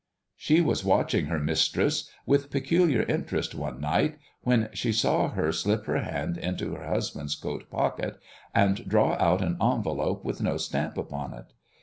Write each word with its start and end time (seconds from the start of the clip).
She 0.35 0.61
was 0.61 0.83
watching 0.83 1.27
her 1.27 1.37
mistress 1.37 2.09
with 2.25 2.49
peculiar 2.49 3.03
interest 3.03 3.53
one 3.53 3.79
night, 3.79 4.17
when 4.41 4.69
she 4.73 4.91
saw 4.91 5.27
her 5.29 5.51
slip 5.51 5.85
her 5.85 5.99
hand 6.01 6.39
into 6.39 6.73
her 6.73 6.87
husband's 6.89 7.35
coat 7.35 7.69
pocket, 7.69 8.17
and 8.51 8.89
draw 8.89 9.15
out 9.19 9.43
an 9.43 9.57
envelope 9.61 10.25
with 10.25 10.41
no 10.41 10.57
stamp 10.57 10.97
upon 10.97 11.35
it. 11.35 11.53